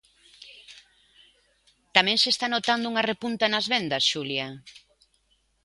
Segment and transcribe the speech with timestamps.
[1.95, 4.47] Tamén se está notando unha repunta nas vendas, Xulia.